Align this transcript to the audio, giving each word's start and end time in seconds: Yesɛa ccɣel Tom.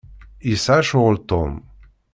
Yesɛa 0.49 0.81
ccɣel 0.87 1.17
Tom. 1.29 1.53